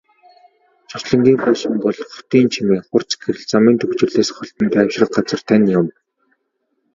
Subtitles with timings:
[0.91, 5.85] Зуслангийн байшин бол хотын чимээ, хурц гэрэл, замын түгжрэлээс холдон тайвшрах газар тань юм.